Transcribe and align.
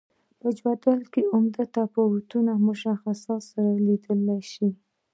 په 0.39 0.47
جدول 0.57 0.99
کې 1.13 1.21
عمده 1.33 1.63
توپیرونه 1.75 2.53
مشخصاتو 2.67 3.35
سره 3.49 3.71
لیدلای 3.87 4.41
شو. 4.51 4.69